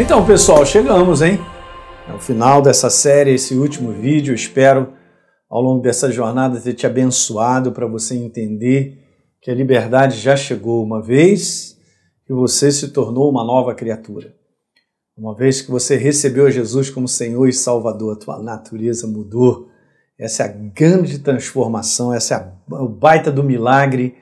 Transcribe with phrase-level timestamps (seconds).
[0.00, 1.40] Então, pessoal, chegamos, hein?
[2.08, 4.32] É o final dessa série, esse último vídeo.
[4.32, 4.92] Espero,
[5.50, 8.96] ao longo dessa jornada, ter te abençoado para você entender
[9.42, 11.76] que a liberdade já chegou uma vez
[12.24, 14.32] que você se tornou uma nova criatura.
[15.16, 19.68] Uma vez que você recebeu Jesus como Senhor e Salvador, a tua natureza mudou.
[20.16, 24.14] Essa é a grande transformação, essa é a, o baita do milagre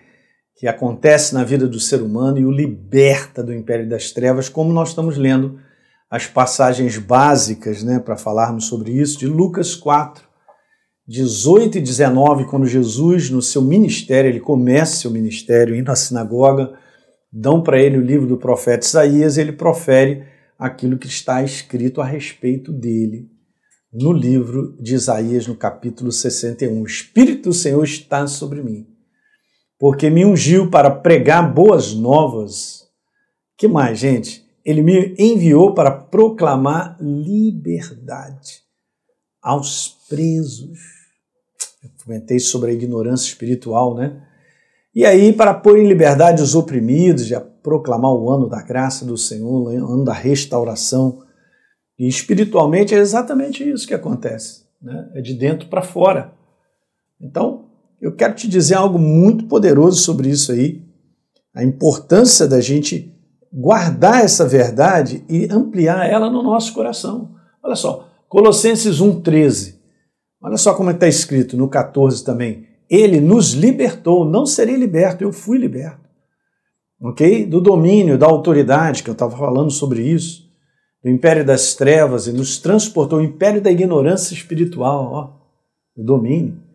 [0.54, 4.72] que acontece na vida do ser humano e o liberta do império das trevas, como
[4.72, 5.65] nós estamos lendo
[6.10, 10.24] as passagens básicas né, para falarmos sobre isso, de Lucas 4,
[11.06, 16.78] 18 e 19, quando Jesus, no seu ministério, ele começa seu ministério, indo à sinagoga,
[17.32, 20.24] dão para ele o livro do profeta Isaías, ele profere
[20.58, 23.28] aquilo que está escrito a respeito dele
[23.92, 26.80] no livro de Isaías, no capítulo 61.
[26.80, 28.96] O Espírito do Senhor está sobre mim
[29.78, 32.86] porque me ungiu para pregar boas novas.
[33.56, 34.45] Que mais, gente?
[34.66, 38.62] Ele me enviou para proclamar liberdade
[39.40, 40.80] aos presos.
[41.84, 44.20] Eu comentei sobre a ignorância espiritual, né?
[44.92, 49.16] E aí, para pôr em liberdade os oprimidos, a proclamar o ano da graça do
[49.16, 51.22] Senhor, o ano da restauração.
[51.96, 55.08] E espiritualmente é exatamente isso que acontece, né?
[55.14, 56.32] É de dentro para fora.
[57.20, 57.66] Então,
[58.00, 60.84] eu quero te dizer algo muito poderoso sobre isso aí,
[61.54, 63.15] a importância da gente
[63.56, 67.34] guardar essa verdade e ampliar ela no nosso coração.
[67.62, 69.76] Olha só, Colossenses 1,13.
[70.42, 72.66] Olha só como está escrito no 14 também.
[72.88, 76.06] Ele nos libertou, não serei liberto, eu fui liberto.
[77.00, 77.46] Ok?
[77.46, 80.44] Do domínio, da autoridade, que eu estava falando sobre isso,
[81.02, 86.65] do império das trevas, e nos transportou, o império da ignorância espiritual, ó, o domínio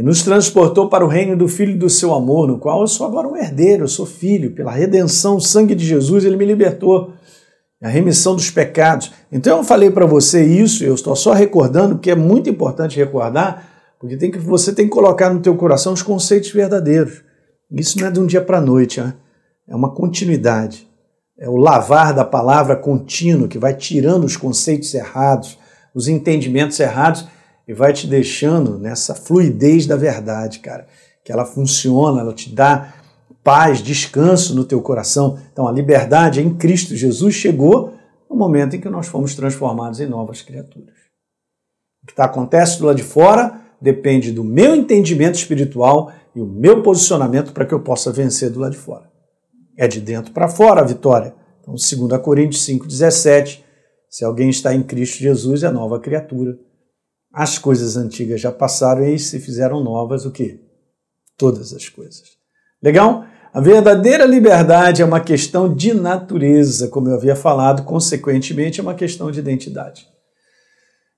[0.00, 3.06] e nos transportou para o reino do Filho do seu amor, no qual eu sou
[3.06, 7.12] agora um herdeiro, eu sou filho, pela redenção, sangue de Jesus, ele me libertou,
[7.82, 9.12] a remissão dos pecados.
[9.30, 13.92] Então eu falei para você isso, eu estou só recordando, porque é muito importante recordar,
[14.00, 17.22] porque tem que, você tem que colocar no teu coração os conceitos verdadeiros.
[17.70, 19.12] Isso não é de um dia para a noite, né?
[19.68, 20.88] é uma continuidade.
[21.38, 25.58] É o lavar da palavra contínuo que vai tirando os conceitos errados,
[25.94, 27.26] os entendimentos errados
[27.70, 30.88] e vai te deixando nessa fluidez da verdade, cara.
[31.24, 32.92] Que ela funciona, ela te dá
[33.44, 35.38] paz, descanso no teu coração.
[35.52, 37.94] Então a liberdade em Cristo Jesus chegou
[38.28, 40.96] no momento em que nós fomos transformados em novas criaturas.
[42.02, 46.46] O que tá, acontece do lado de fora depende do meu entendimento espiritual e o
[46.46, 49.08] meu posicionamento para que eu possa vencer do lado de fora.
[49.78, 51.32] É de dentro para fora a vitória.
[51.60, 53.60] Então, 2 Coríntios 5,17,
[54.08, 56.58] se alguém está em Cristo Jesus, é nova criatura.
[57.32, 60.60] As coisas antigas já passaram e se fizeram novas o quê?
[61.36, 62.22] Todas as coisas.
[62.82, 63.24] Legal?
[63.52, 68.94] A verdadeira liberdade é uma questão de natureza, como eu havia falado, consequentemente é uma
[68.94, 70.06] questão de identidade.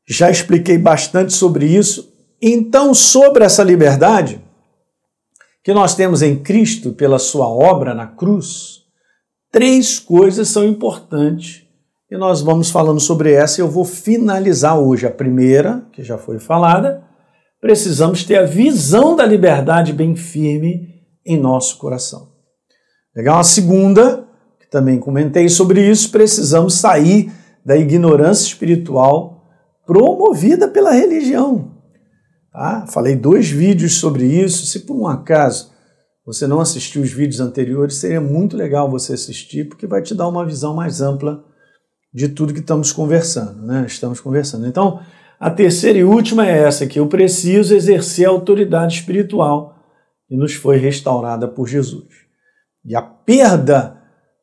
[0.06, 2.10] Já expliquei bastante sobre isso.
[2.40, 4.42] Então, sobre essa liberdade
[5.62, 8.82] que nós temos em Cristo pela sua obra na cruz,
[9.50, 11.61] três coisas são importantes
[12.12, 15.06] e nós vamos falando sobre essa eu vou finalizar hoje.
[15.06, 17.02] A primeira, que já foi falada,
[17.58, 20.90] precisamos ter a visão da liberdade bem firme
[21.24, 22.28] em nosso coração.
[23.16, 23.38] Legal?
[23.38, 24.28] A segunda,
[24.60, 27.32] que também comentei sobre isso, precisamos sair
[27.64, 29.46] da ignorância espiritual
[29.86, 31.70] promovida pela religião.
[32.52, 32.84] Tá?
[32.88, 34.66] Falei dois vídeos sobre isso.
[34.66, 35.72] Se por um acaso
[36.26, 40.28] você não assistiu os vídeos anteriores, seria muito legal você assistir, porque vai te dar
[40.28, 41.42] uma visão mais ampla
[42.12, 43.84] de tudo que estamos conversando, né?
[43.86, 44.66] Estamos conversando.
[44.66, 45.00] Então,
[45.40, 49.76] a terceira e última é essa, que eu preciso exercer a autoridade espiritual
[50.28, 52.06] que nos foi restaurada por Jesus.
[52.84, 53.96] E a perda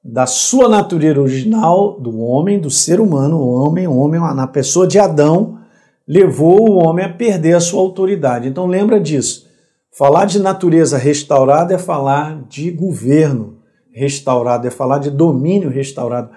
[0.03, 4.87] da sua natureza original do homem, do ser humano, o homem, o homem na pessoa
[4.87, 5.59] de Adão,
[6.07, 8.47] levou o homem a perder a sua autoridade.
[8.47, 9.47] Então lembra disso.
[9.97, 13.57] Falar de natureza restaurada é falar de governo
[13.93, 16.29] restaurado, é falar de domínio restaurado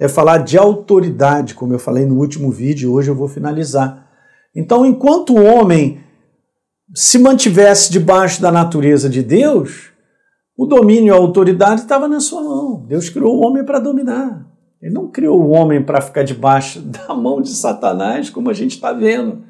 [0.00, 4.08] é falar de autoridade, como eu falei no último vídeo, hoje eu vou finalizar.
[4.56, 6.00] Então, enquanto o homem
[6.94, 9.90] se mantivesse debaixo da natureza de Deus,
[10.56, 12.84] o domínio e a autoridade estava na sua mão.
[12.88, 14.46] Deus criou o homem para dominar.
[14.80, 18.76] Ele não criou o homem para ficar debaixo da mão de Satanás, como a gente
[18.76, 19.49] está vendo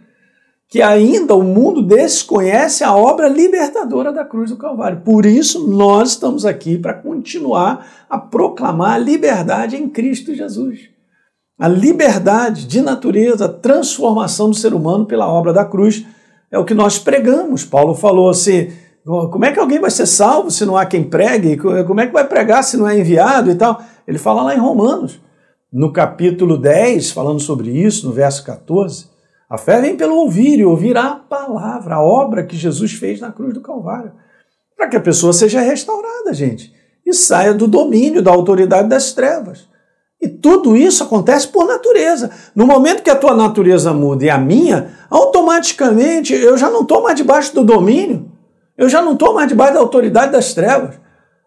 [0.71, 5.01] que ainda o mundo desconhece a obra libertadora da cruz do Calvário.
[5.05, 10.89] Por isso, nós estamos aqui para continuar a proclamar a liberdade em Cristo Jesus.
[11.59, 16.07] A liberdade de natureza, a transformação do ser humano pela obra da cruz
[16.53, 17.65] é o que nós pregamos.
[17.65, 18.71] Paulo falou assim:
[19.05, 21.57] como é que alguém vai ser salvo se não há quem pregue?
[21.57, 23.83] Como é que vai pregar se não é enviado e tal?
[24.07, 25.19] Ele fala lá em Romanos.
[25.73, 29.07] no capítulo 10, falando sobre isso, no verso 14,
[29.51, 33.33] a fé vem pelo ouvir e ouvir a palavra, a obra que Jesus fez na
[33.33, 34.13] cruz do Calvário,
[34.77, 36.73] para que a pessoa seja restaurada, gente,
[37.05, 39.69] e saia do domínio da autoridade das trevas.
[40.23, 42.31] E tudo isso acontece por natureza.
[42.55, 47.03] No momento que a tua natureza muda e a minha, automaticamente eu já não estou
[47.03, 48.31] mais debaixo do domínio,
[48.79, 50.95] eu já não estou mais debaixo da autoridade das trevas.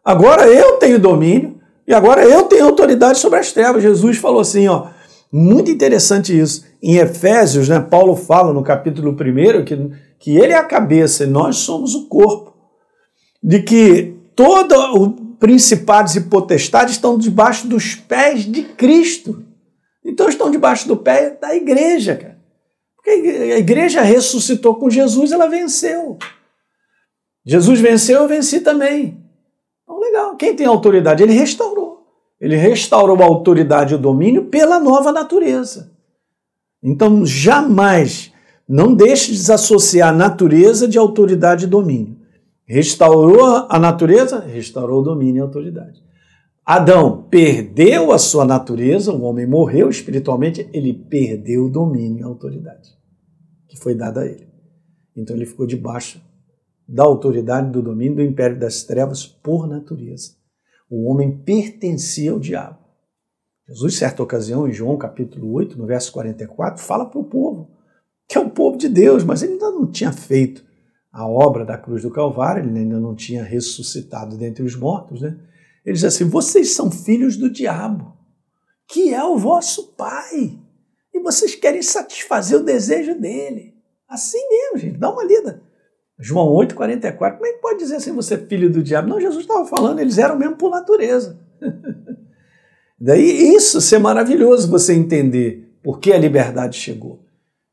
[0.04, 1.56] Agora eu tenho domínio
[1.88, 3.82] e agora eu tenho autoridade sobre as trevas.
[3.82, 4.88] Jesus falou assim, ó,
[5.33, 6.63] muito interessante isso.
[6.81, 9.89] Em Efésios, né, Paulo fala no capítulo 1 que,
[10.19, 12.53] que ele é a cabeça e nós somos o corpo.
[13.41, 19.44] De que todo o principados e potestades estão debaixo dos pés de Cristo.
[20.06, 22.39] Então estão debaixo do pé da igreja, cara.
[22.95, 26.18] Porque a igreja ressuscitou com Jesus, ela venceu.
[27.45, 29.21] Jesus venceu, eu venci também.
[29.83, 30.38] Então, legal.
[30.38, 31.21] Quem tem autoridade?
[31.21, 31.73] Ele restaurou.
[32.44, 35.94] Ele restaurou a autoridade e o domínio pela nova natureza.
[36.84, 38.34] Então, jamais,
[38.68, 42.18] não deixe de desassociar natureza de autoridade e domínio.
[42.66, 46.04] Restaurou a natureza, restaurou o domínio e a autoridade.
[46.66, 52.28] Adão perdeu a sua natureza, o homem morreu espiritualmente, ele perdeu o domínio e a
[52.28, 52.94] autoridade
[53.69, 54.50] que foi dada a ele.
[55.16, 56.22] Então ele ficou debaixo
[56.86, 60.43] da autoridade do domínio do império das trevas por natureza.
[60.95, 62.78] O homem pertencia ao diabo.
[63.68, 67.72] Jesus, certa ocasião, em João capítulo 8, no verso 44, fala para o povo,
[68.30, 70.63] que é o povo de Deus, mas ele ainda não tinha feito
[71.12, 75.36] a obra da cruz do Calvário, ele ainda não tinha ressuscitado dentre os mortos, né?
[75.84, 78.16] Ele diz assim: vocês são filhos do diabo,
[78.88, 80.60] que é o vosso pai,
[81.12, 83.74] e vocês querem satisfazer o desejo dele.
[84.07, 85.63] Assim mesmo, gente, dá uma lida.
[86.19, 89.10] João 8,44, como é que pode dizer assim, você é filho do diabo?
[89.10, 91.39] Não, Jesus estava falando, eles eram mesmo por natureza.
[93.00, 97.25] Daí isso ser maravilhoso você entender por que a liberdade chegou.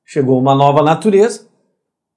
[0.05, 1.47] Chegou uma nova natureza,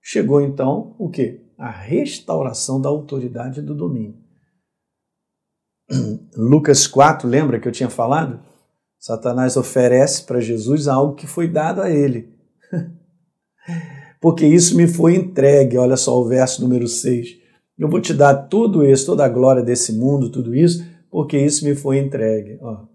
[0.01, 1.41] chegou então o que?
[1.57, 4.15] A restauração da autoridade do domínio.
[6.35, 8.39] Lucas 4, lembra que eu tinha falado?
[8.97, 12.33] Satanás oferece para Jesus algo que foi dado a ele.
[14.23, 17.27] Porque isso me foi entregue, olha só o verso número 6.
[17.77, 20.81] Eu vou te dar tudo isso, toda a glória desse mundo, tudo isso,
[21.11, 22.57] porque isso me foi entregue.
[22.61, 22.85] Ó.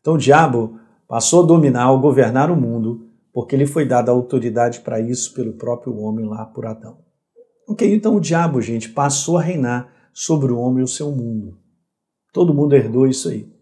[0.00, 4.80] Então o diabo passou a dominar, a governar o mundo porque lhe foi dada autoridade
[4.80, 6.96] para isso pelo próprio homem lá por Adão.
[7.68, 11.58] Ok, então o diabo, gente, passou a reinar sobre o homem e o seu mundo.
[12.32, 13.52] Todo mundo herdou isso aí.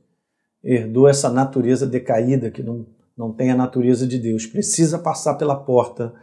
[0.62, 2.86] Herdou essa natureza decaída que não,
[3.18, 4.46] não tem a natureza de Deus.
[4.46, 6.14] Precisa passar pela porta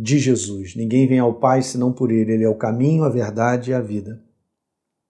[0.00, 0.74] de Jesus.
[0.74, 2.32] Ninguém vem ao Pai senão por Ele.
[2.32, 4.20] Ele é o caminho, a verdade e a vida.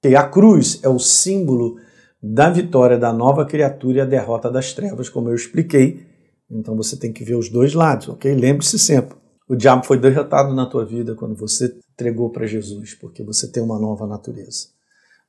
[0.04, 1.76] E a cruz é o símbolo
[2.22, 6.10] da vitória da nova criatura e a derrota das trevas, como eu expliquei
[6.50, 8.34] então você tem que ver os dois lados, ok?
[8.34, 9.16] Lembre-se sempre.
[9.48, 13.62] O diabo foi derrotado na tua vida quando você entregou para Jesus, porque você tem
[13.62, 14.68] uma nova natureza.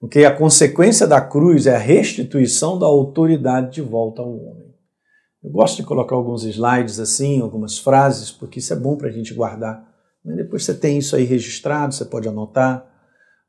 [0.01, 0.25] Ok?
[0.25, 4.70] A consequência da cruz é a restituição da autoridade de volta ao homem.
[5.43, 9.11] Eu gosto de colocar alguns slides assim, algumas frases, porque isso é bom para a
[9.11, 9.89] gente guardar.
[10.23, 12.85] Depois você tem isso aí registrado, você pode anotar.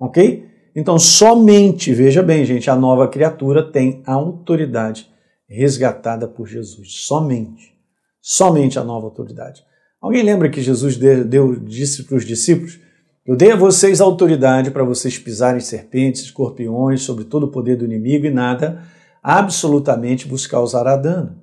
[0.01, 0.51] Ok?
[0.75, 5.07] Então, somente, veja bem, gente, a nova criatura tem a autoridade
[5.47, 7.05] resgatada por Jesus.
[7.05, 7.75] Somente.
[8.21, 9.63] Somente a nova autoridade.
[10.01, 12.81] Alguém lembra que Jesus deu, disse para os discípulos:
[13.27, 17.85] Eu dei a vocês autoridade para vocês pisarem serpentes, escorpiões, sobre todo o poder do
[17.85, 18.83] inimigo e nada
[19.23, 21.41] absolutamente vos causará dano.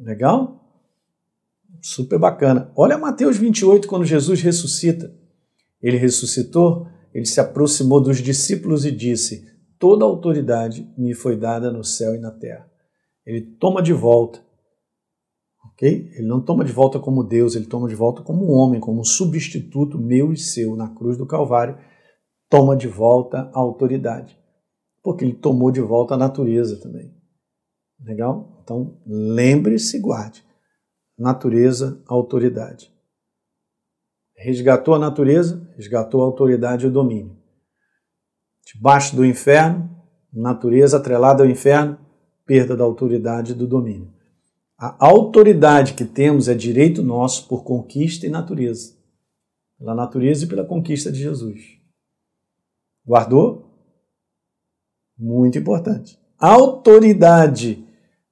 [0.00, 0.58] Legal?
[1.82, 2.72] Super bacana.
[2.74, 5.14] Olha Mateus 28, quando Jesus ressuscita.
[5.82, 9.46] Ele ressuscitou, ele se aproximou dos discípulos e disse:
[9.78, 12.70] Toda autoridade me foi dada no céu e na terra.
[13.24, 14.42] Ele toma de volta.
[15.64, 16.10] Ok?
[16.14, 19.04] Ele não toma de volta como Deus, ele toma de volta como homem, como um
[19.04, 21.78] substituto meu e seu na cruz do Calvário.
[22.48, 24.38] Toma de volta a autoridade.
[25.02, 27.19] Porque ele tomou de volta a natureza também.
[28.04, 28.60] Legal?
[28.62, 30.44] Então, lembre-se e guarde.
[31.18, 32.92] Natureza, autoridade.
[34.34, 37.36] Resgatou a natureza, resgatou a autoridade e o domínio.
[38.64, 39.90] Debaixo do inferno,
[40.32, 41.98] natureza atrelada ao inferno,
[42.46, 44.10] perda da autoridade e do domínio.
[44.78, 48.96] A autoridade que temos é direito nosso por conquista e natureza.
[49.78, 51.78] Pela natureza e pela conquista de Jesus.
[53.04, 53.66] Guardou?
[55.18, 56.18] Muito importante.
[56.38, 57.86] Autoridade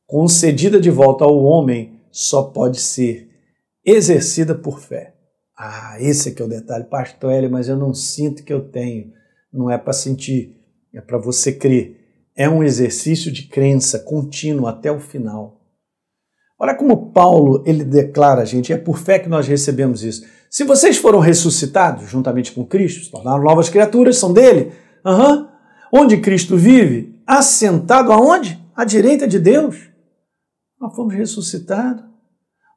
[0.09, 3.31] concedida de volta ao homem só pode ser
[3.85, 5.15] exercida por fé.
[5.57, 9.12] Ah, esse aqui é o detalhe, pastor Hélio, mas eu não sinto que eu tenho.
[9.53, 10.57] Não é para sentir,
[10.93, 11.99] é para você crer
[12.38, 15.61] é um exercício de crença contínuo até o final.
[16.57, 20.25] Olha como Paulo ele declara, gente, é por fé que nós recebemos isso.
[20.49, 24.71] Se vocês foram ressuscitados juntamente com Cristo, se tornaram novas criaturas, são dele.
[25.05, 25.49] Uhum.
[25.93, 27.21] Onde Cristo vive?
[27.27, 28.57] Assentado aonde?
[28.75, 29.88] À direita de Deus.
[30.80, 32.04] Nós fomos ressuscitados.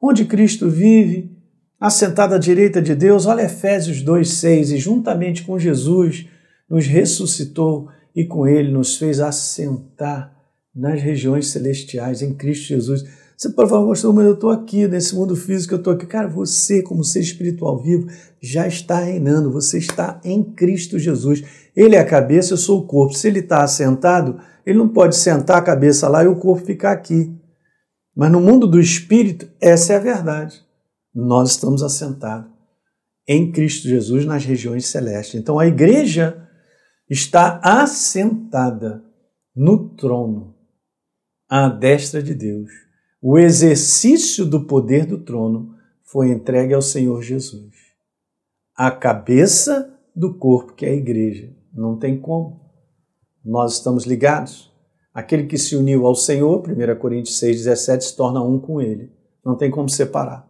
[0.02, 1.32] Onde Cristo vive?
[1.80, 3.26] Assentado à direita de Deus.
[3.26, 4.74] Olha Efésios 2,6.
[4.74, 6.28] E juntamente com Jesus
[6.70, 10.36] nos ressuscitou e com ele nos fez assentar
[10.74, 13.04] nas regiões celestiais em Cristo Jesus.
[13.38, 16.06] Você pode falar, pastor, mas eu estou aqui nesse mundo físico, eu estou aqui.
[16.06, 18.08] Cara, você, como ser espiritual vivo,
[18.40, 21.44] já está reinando, você está em Cristo Jesus.
[21.76, 23.16] Ele é a cabeça, eu sou o corpo.
[23.16, 26.92] Se ele está assentado, ele não pode sentar a cabeça lá e o corpo ficar
[26.92, 27.36] aqui.
[28.22, 30.64] Mas no mundo do espírito, essa é a verdade.
[31.12, 32.52] Nós estamos assentados
[33.28, 35.42] em Cristo Jesus nas regiões celestes.
[35.42, 36.48] Então a igreja
[37.10, 39.04] está assentada
[39.56, 40.56] no trono,
[41.50, 42.70] à destra de Deus.
[43.20, 45.74] O exercício do poder do trono
[46.04, 47.74] foi entregue ao Senhor Jesus.
[48.76, 51.52] A cabeça do corpo, que é a igreja.
[51.74, 52.62] Não tem como.
[53.44, 54.71] Nós estamos ligados.
[55.14, 59.12] Aquele que se uniu ao Senhor, 1 Coríntios 6,17, se torna um com ele.
[59.44, 60.50] Não tem como separar.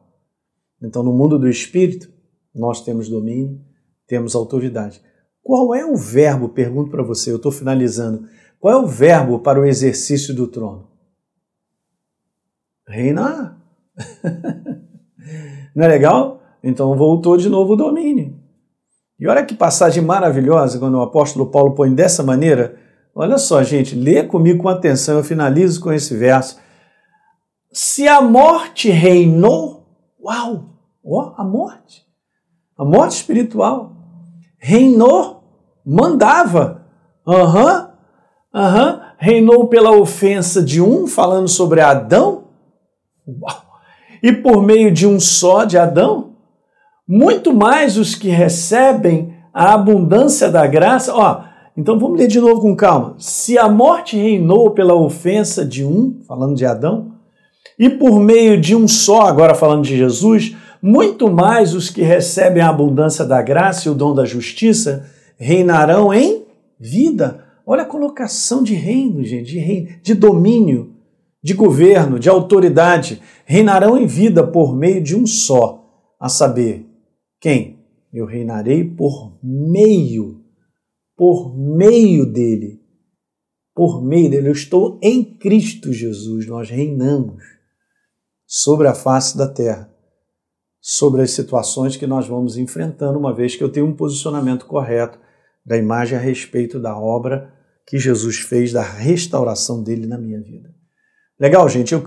[0.81, 2.11] Então, no mundo do espírito,
[2.53, 3.59] nós temos domínio,
[4.07, 5.01] temos autoridade.
[5.43, 6.49] Qual é o verbo?
[6.49, 8.27] Pergunto para você, eu estou finalizando.
[8.59, 10.87] Qual é o verbo para o exercício do trono?
[12.87, 13.59] Reinar.
[15.75, 16.41] Não é legal?
[16.63, 18.39] Então voltou de novo o domínio.
[19.19, 22.77] E olha que passagem maravilhosa quando o apóstolo Paulo põe dessa maneira.
[23.13, 26.57] Olha só, gente, lê comigo com atenção, eu finalizo com esse verso.
[27.71, 29.85] Se a morte reinou,
[30.23, 32.05] uau, ó, a morte,
[32.77, 33.91] a morte espiritual
[34.61, 35.43] reinou,
[35.85, 36.85] mandava.
[37.27, 37.91] Aham,
[38.53, 38.93] uhum, aham.
[38.93, 39.11] Uhum.
[39.17, 42.45] Reinou pela ofensa de um, falando sobre Adão.
[43.27, 43.61] Uau.
[44.23, 46.35] E por meio de um só, de Adão,
[47.07, 51.13] muito mais os que recebem a abundância da graça.
[51.13, 51.43] Ó,
[51.75, 53.15] então vamos ler de novo com calma.
[53.17, 57.13] Se a morte reinou pela ofensa de um, falando de Adão,
[57.79, 62.61] e por meio de um só, agora falando de Jesus, muito mais os que recebem
[62.61, 66.43] a abundância da graça e o dom da justiça reinarão em
[66.79, 67.45] vida.
[67.65, 70.93] Olha a colocação de reino, gente, de, reino, de domínio,
[71.43, 73.21] de governo, de autoridade.
[73.45, 75.85] Reinarão em vida por meio de um só,
[76.19, 76.85] a saber,
[77.39, 77.79] quem?
[78.13, 80.40] Eu reinarei por meio,
[81.21, 82.81] por meio dele.
[83.75, 84.47] Por meio dele.
[84.47, 86.47] Eu estou em Cristo Jesus.
[86.47, 87.43] Nós reinamos
[88.43, 89.87] sobre a face da terra
[90.83, 95.19] sobre as situações que nós vamos enfrentando, uma vez que eu tenho um posicionamento correto
[95.63, 97.53] da imagem a respeito da obra
[97.85, 100.73] que Jesus fez, da restauração dele na minha vida.
[101.39, 101.93] Legal, gente?
[101.93, 102.03] Eu,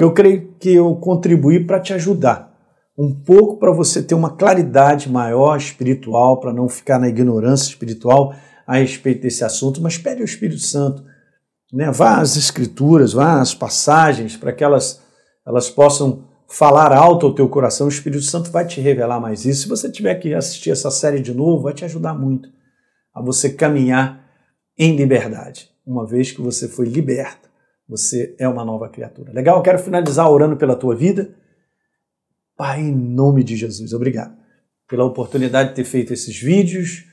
[0.00, 2.50] eu creio que eu contribuí para te ajudar
[2.96, 8.34] um pouco para você ter uma claridade maior espiritual, para não ficar na ignorância espiritual
[8.66, 11.04] a respeito desse assunto, mas pede ao Espírito Santo,
[11.72, 11.90] né?
[11.90, 15.02] vá às escrituras, vá às passagens, para que elas,
[15.46, 19.62] elas possam falar alto ao teu coração, o Espírito Santo vai te revelar mais isso.
[19.62, 22.48] Se você tiver que assistir essa série de novo, vai te ajudar muito
[23.12, 24.24] a você caminhar
[24.78, 27.48] em liberdade, uma vez que você foi liberto,
[27.88, 29.32] você é uma nova criatura.
[29.32, 29.62] Legal?
[29.62, 31.34] Quero finalizar orando pela tua vida.
[32.56, 34.44] Pai, em nome de Jesus, obrigado
[34.88, 37.04] pela oportunidade de ter feito esses vídeos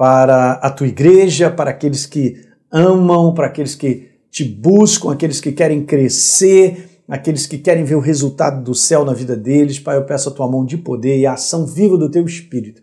[0.00, 2.40] para a tua igreja, para aqueles que
[2.72, 8.00] amam, para aqueles que te buscam, aqueles que querem crescer, aqueles que querem ver o
[8.00, 9.78] resultado do céu na vida deles.
[9.78, 12.80] Pai, eu peço a tua mão de poder e a ação viva do teu espírito.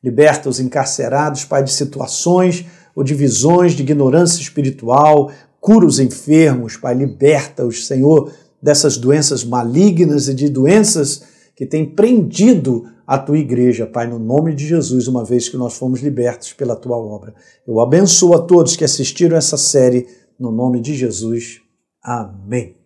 [0.00, 5.32] Liberta os encarcerados, Pai, de situações ou de visões de ignorância espiritual.
[5.60, 6.94] Cura os enfermos, Pai.
[6.94, 8.30] Liberta-os, Senhor,
[8.62, 11.24] dessas doenças malignas e de doenças
[11.56, 15.76] que têm prendido a tua igreja, Pai, no nome de Jesus, uma vez que nós
[15.76, 17.34] fomos libertos pela tua obra.
[17.66, 20.06] Eu abençoo a todos que assistiram essa série,
[20.38, 21.60] no nome de Jesus.
[22.00, 22.76] Amém.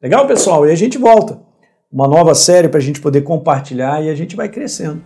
[0.00, 0.64] Legal, pessoal?
[0.64, 1.42] E a gente volta.
[1.90, 5.02] Uma nova série para a gente poder compartilhar e a gente vai crescendo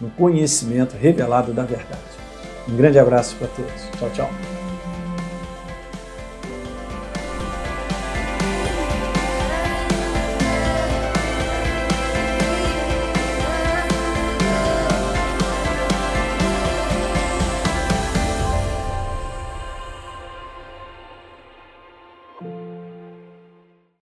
[0.00, 1.98] no conhecimento revelado da verdade.
[2.68, 3.98] Um grande abraço para todos.
[3.98, 4.53] Tchau, tchau.